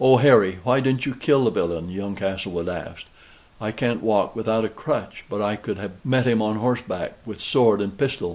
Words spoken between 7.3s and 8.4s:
sword and pistol."